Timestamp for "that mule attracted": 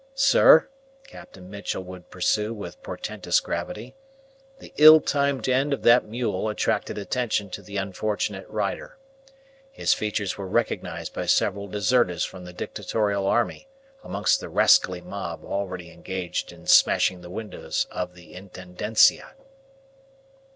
5.83-6.97